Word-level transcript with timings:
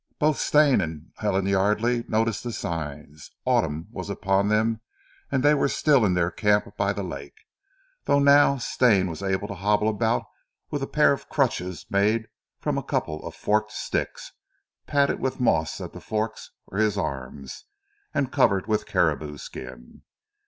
Both 0.17 0.39
Stane 0.39 0.81
and 0.81 1.11
Helen 1.17 1.45
Yardely 1.45 2.09
noticed 2.09 2.43
the 2.43 2.51
signs. 2.51 3.29
Autumn 3.45 3.85
was 3.91 4.09
upon 4.09 4.47
them 4.47 4.81
and 5.31 5.43
they 5.43 5.53
were 5.53 5.67
still 5.67 6.03
in 6.03 6.15
their 6.15 6.31
camp 6.31 6.75
by 6.75 6.91
the 6.91 7.03
lake, 7.03 7.45
though 8.05 8.17
now 8.17 8.57
Stane 8.57 9.05
was 9.11 9.21
able 9.21 9.47
to 9.47 9.53
hobble 9.53 9.87
about 9.87 10.23
with 10.71 10.81
a 10.81 10.87
pair 10.87 11.13
of 11.13 11.29
crutches 11.29 11.85
made 11.91 12.29
from 12.57 12.79
a 12.79 12.83
couple 12.83 13.23
of 13.23 13.35
forked 13.35 13.73
sticks, 13.73 14.31
padded 14.87 15.19
with 15.19 15.39
moss 15.39 15.79
at 15.79 15.93
the 15.93 16.01
forks 16.01 16.49
for 16.67 16.79
his 16.79 16.97
arms, 16.97 17.65
and 18.11 18.31
covered 18.31 18.65
with 18.65 18.87
caribou 18.87 19.37
skin. 19.37 20.01